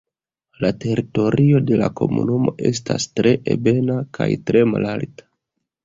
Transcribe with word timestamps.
La 0.63 0.69
teritorio 0.85 1.59
de 1.67 1.77
la 1.83 1.91
komunumo 2.01 2.55
estas 2.73 3.07
tre 3.21 3.37
ebena 3.57 4.03
kaj 4.21 4.33
tre 4.49 4.69
malalta. 4.75 5.33